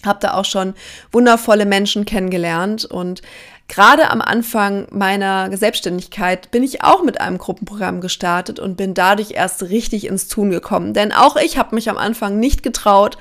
Habe 0.05 0.19
da 0.21 0.35
auch 0.35 0.45
schon 0.45 0.75
wundervolle 1.13 1.67
Menschen 1.67 2.05
kennengelernt 2.05 2.85
und 2.85 3.23
gerade 3.69 4.11
am 4.11 4.21
Anfang 4.21 4.87
meiner 4.91 5.57
Selbstständigkeit 5.57 6.51
bin 6.51 6.63
ich 6.63 6.83
auch 6.83 7.03
mit 7.03 7.21
einem 7.21 7.39
Gruppenprogramm 7.39 8.01
gestartet 8.01 8.59
und 8.59 8.77
bin 8.77 8.95
dadurch 8.95 9.31
erst 9.33 9.63
richtig 9.63 10.07
ins 10.07 10.29
Tun 10.29 10.51
gekommen. 10.51 10.93
Denn 10.93 11.13
auch 11.13 11.37
ich 11.37 11.57
habe 11.57 11.75
mich 11.75 11.89
am 11.89 11.97
Anfang 11.97 12.39
nicht 12.39 12.63
getraut, 12.63 13.17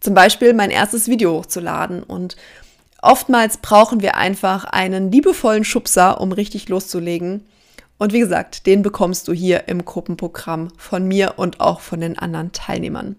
zum 0.00 0.14
Beispiel 0.14 0.54
mein 0.54 0.70
erstes 0.70 1.08
Video 1.08 1.32
hochzuladen. 1.32 2.02
Und 2.02 2.36
oftmals 3.02 3.58
brauchen 3.58 4.00
wir 4.00 4.16
einfach 4.16 4.64
einen 4.64 5.10
liebevollen 5.10 5.64
Schubser, 5.64 6.20
um 6.20 6.32
richtig 6.32 6.68
loszulegen. 6.68 7.44
Und 7.98 8.12
wie 8.12 8.20
gesagt, 8.20 8.66
den 8.66 8.82
bekommst 8.82 9.26
du 9.26 9.32
hier 9.32 9.66
im 9.66 9.84
Gruppenprogramm 9.84 10.68
von 10.76 11.06
mir 11.06 11.34
und 11.36 11.60
auch 11.60 11.80
von 11.80 12.00
den 12.00 12.16
anderen 12.16 12.52
Teilnehmern. 12.52 13.16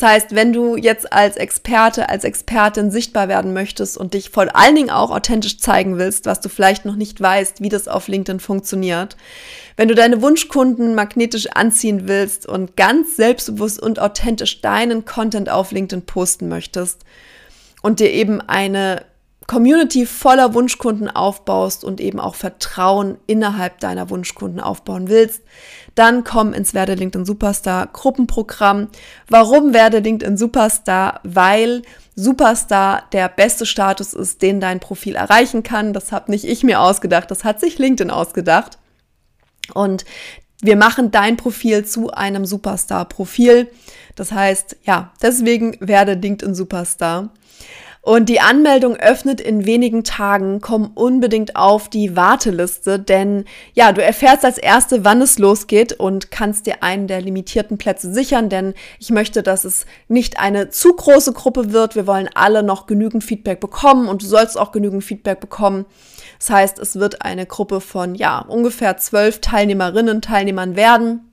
Das 0.00 0.08
heißt, 0.08 0.34
wenn 0.34 0.54
du 0.54 0.78
jetzt 0.78 1.12
als 1.12 1.36
Experte, 1.36 2.08
als 2.08 2.24
Expertin 2.24 2.90
sichtbar 2.90 3.28
werden 3.28 3.52
möchtest 3.52 3.98
und 3.98 4.14
dich 4.14 4.30
vor 4.30 4.56
allen 4.56 4.74
Dingen 4.74 4.88
auch 4.88 5.10
authentisch 5.10 5.58
zeigen 5.58 5.98
willst, 5.98 6.24
was 6.24 6.40
du 6.40 6.48
vielleicht 6.48 6.86
noch 6.86 6.96
nicht 6.96 7.20
weißt, 7.20 7.60
wie 7.60 7.68
das 7.68 7.86
auf 7.86 8.08
LinkedIn 8.08 8.40
funktioniert, 8.40 9.18
wenn 9.76 9.88
du 9.88 9.94
deine 9.94 10.22
Wunschkunden 10.22 10.94
magnetisch 10.94 11.48
anziehen 11.48 12.08
willst 12.08 12.46
und 12.46 12.78
ganz 12.78 13.16
selbstbewusst 13.16 13.78
und 13.78 13.98
authentisch 13.98 14.62
deinen 14.62 15.04
Content 15.04 15.50
auf 15.50 15.70
LinkedIn 15.70 16.06
posten 16.06 16.48
möchtest 16.48 17.04
und 17.82 18.00
dir 18.00 18.10
eben 18.10 18.40
eine 18.40 19.04
Community 19.50 20.06
voller 20.06 20.54
Wunschkunden 20.54 21.10
aufbaust 21.10 21.82
und 21.82 22.00
eben 22.00 22.20
auch 22.20 22.36
Vertrauen 22.36 23.18
innerhalb 23.26 23.80
deiner 23.80 24.08
Wunschkunden 24.08 24.60
aufbauen 24.60 25.08
willst, 25.08 25.42
dann 25.96 26.22
komm 26.22 26.52
ins 26.52 26.72
Werde 26.72 26.94
LinkedIn 26.94 27.26
Superstar 27.26 27.88
Gruppenprogramm. 27.88 28.90
Warum 29.28 29.74
werde 29.74 29.98
LinkedIn 29.98 30.36
Superstar? 30.36 31.18
Weil 31.24 31.82
Superstar 32.14 33.08
der 33.12 33.28
beste 33.28 33.66
Status 33.66 34.14
ist, 34.14 34.40
den 34.40 34.60
dein 34.60 34.78
Profil 34.78 35.16
erreichen 35.16 35.64
kann. 35.64 35.94
Das 35.94 36.12
habe 36.12 36.30
nicht 36.30 36.44
ich 36.44 36.62
mir 36.62 36.78
ausgedacht, 36.78 37.28
das 37.28 37.42
hat 37.42 37.58
sich 37.58 37.76
LinkedIn 37.76 38.12
ausgedacht. 38.12 38.78
Und 39.74 40.04
wir 40.62 40.76
machen 40.76 41.10
dein 41.10 41.36
Profil 41.36 41.84
zu 41.84 42.12
einem 42.12 42.46
Superstar-Profil. 42.46 43.68
Das 44.14 44.30
heißt, 44.30 44.76
ja, 44.84 45.10
deswegen 45.20 45.76
werde 45.80 46.12
LinkedIn 46.14 46.54
Superstar. 46.54 47.30
Und 48.02 48.30
die 48.30 48.40
Anmeldung 48.40 48.96
öffnet 48.96 49.42
in 49.42 49.66
wenigen 49.66 50.04
Tagen. 50.04 50.62
Komm 50.62 50.92
unbedingt 50.94 51.56
auf 51.56 51.90
die 51.90 52.16
Warteliste, 52.16 52.98
denn 52.98 53.44
ja, 53.74 53.92
du 53.92 54.02
erfährst 54.02 54.42
als 54.44 54.56
Erste, 54.56 55.04
wann 55.04 55.20
es 55.20 55.38
losgeht 55.38 55.92
und 55.92 56.30
kannst 56.30 56.64
dir 56.64 56.82
einen 56.82 57.08
der 57.08 57.20
limitierten 57.20 57.76
Plätze 57.76 58.12
sichern, 58.12 58.48
denn 58.48 58.72
ich 58.98 59.10
möchte, 59.10 59.42
dass 59.42 59.66
es 59.66 59.84
nicht 60.08 60.40
eine 60.40 60.70
zu 60.70 60.94
große 60.94 61.34
Gruppe 61.34 61.74
wird. 61.74 61.94
Wir 61.94 62.06
wollen 62.06 62.30
alle 62.34 62.62
noch 62.62 62.86
genügend 62.86 63.22
Feedback 63.22 63.60
bekommen 63.60 64.08
und 64.08 64.22
du 64.22 64.26
sollst 64.26 64.58
auch 64.58 64.72
genügend 64.72 65.04
Feedback 65.04 65.38
bekommen. 65.38 65.84
Das 66.38 66.48
heißt, 66.48 66.78
es 66.78 66.96
wird 66.96 67.20
eine 67.20 67.44
Gruppe 67.44 67.82
von 67.82 68.14
ja 68.14 68.38
ungefähr 68.38 68.96
zwölf 68.96 69.42
Teilnehmerinnen, 69.42 70.22
Teilnehmern 70.22 70.74
werden. 70.74 71.29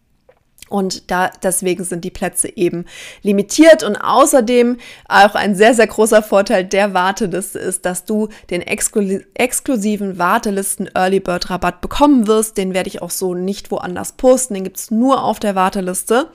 Und 0.69 1.09
da, 1.12 1.31
deswegen 1.43 1.83
sind 1.83 2.03
die 2.03 2.12
Plätze 2.12 2.55
eben 2.55 2.86
limitiert. 3.21 3.83
Und 3.83 3.95
außerdem 3.95 4.77
auch 5.07 5.36
ein 5.36 5.55
sehr, 5.55 5.74
sehr 5.74 5.88
großer 5.88 6.24
Vorteil 6.24 6.65
der 6.65 6.93
Warteliste 6.93 7.59
ist, 7.59 7.86
dass 7.86 8.05
du 8.05 8.29
den 8.50 8.62
exklu 8.62 9.19
exklusiven 9.33 10.17
Wartelisten 10.17 10.89
Early 10.93 11.19
Bird 11.19 11.50
Rabatt 11.50 11.81
bekommen 11.81 12.27
wirst. 12.27 12.57
Den 12.57 12.74
werde 12.74 12.89
ich 12.89 13.01
auch 13.01 13.12
so 13.12 13.33
nicht 13.33 13.71
woanders 13.71 14.13
posten. 14.13 14.56
Den 14.56 14.63
gibt's 14.63 14.91
nur 14.91 15.23
auf 15.23 15.39
der 15.39 15.56
Warteliste. 15.56 16.27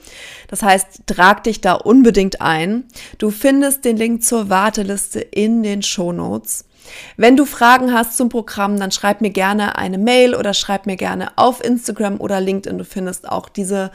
Das 0.47 0.63
heißt, 0.63 1.01
trag 1.05 1.43
dich 1.43 1.61
da 1.61 1.73
unbedingt 1.73 2.41
ein. 2.41 2.85
Du 3.17 3.29
findest 3.29 3.85
den 3.85 3.97
Link 3.97 4.23
zur 4.23 4.49
Warteliste 4.49 5.19
in 5.19 5.63
den 5.63 5.83
Show 5.83 6.11
Notes. 6.11 6.65
Wenn 7.17 7.37
du 7.37 7.45
Fragen 7.45 7.93
hast 7.93 8.17
zum 8.17 8.29
Programm, 8.29 8.79
dann 8.79 8.91
schreib 8.91 9.21
mir 9.21 9.29
gerne 9.29 9.77
eine 9.77 9.97
Mail 9.97 10.35
oder 10.35 10.53
schreib 10.53 10.85
mir 10.85 10.97
gerne 10.97 11.31
auf 11.37 11.63
Instagram 11.63 12.19
oder 12.19 12.41
LinkedIn. 12.41 12.77
Du 12.77 12.85
findest 12.85 13.29
auch 13.29 13.49
diese 13.49 13.91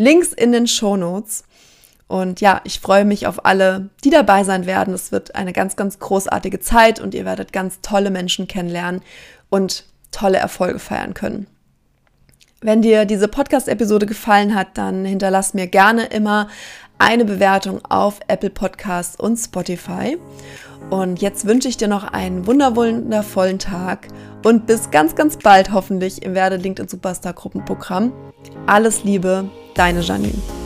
Links 0.00 0.32
in 0.32 0.50
den 0.50 0.66
Show 0.66 0.96
Notes. 0.96 1.44
Und 2.08 2.40
ja, 2.40 2.62
ich 2.64 2.80
freue 2.80 3.04
mich 3.04 3.26
auf 3.26 3.44
alle, 3.44 3.90
die 4.02 4.08
dabei 4.08 4.44
sein 4.44 4.64
werden. 4.64 4.94
Es 4.94 5.12
wird 5.12 5.34
eine 5.34 5.52
ganz, 5.52 5.76
ganz 5.76 5.98
großartige 5.98 6.58
Zeit 6.58 7.00
und 7.00 7.14
ihr 7.14 7.26
werdet 7.26 7.52
ganz 7.52 7.82
tolle 7.82 8.10
Menschen 8.10 8.48
kennenlernen 8.48 9.02
und 9.50 9.84
tolle 10.10 10.38
Erfolge 10.38 10.78
feiern 10.78 11.12
können. 11.12 11.46
Wenn 12.62 12.80
dir 12.80 13.04
diese 13.04 13.28
Podcast-Episode 13.28 14.06
gefallen 14.06 14.54
hat, 14.54 14.68
dann 14.78 15.04
hinterlass 15.04 15.52
mir 15.52 15.66
gerne 15.66 16.06
immer 16.06 16.48
eine 17.00 17.24
Bewertung 17.24 17.80
auf 17.88 18.20
Apple 18.28 18.50
Podcasts 18.50 19.18
und 19.18 19.36
Spotify. 19.36 20.18
Und 20.90 21.20
jetzt 21.20 21.46
wünsche 21.46 21.68
ich 21.68 21.76
dir 21.76 21.88
noch 21.88 22.04
einen 22.04 22.46
wunderwundervollen 22.46 23.58
Tag 23.58 24.08
und 24.44 24.66
bis 24.66 24.90
ganz, 24.90 25.14
ganz 25.14 25.36
bald 25.36 25.72
hoffentlich 25.72 26.22
im 26.22 26.34
Werde 26.34 26.56
LinkedIn 26.56 26.88
Superstar 26.88 27.32
Gruppenprogramm. 27.32 28.12
Alles 28.66 29.04
Liebe, 29.04 29.48
deine 29.74 30.00
Janine. 30.00 30.59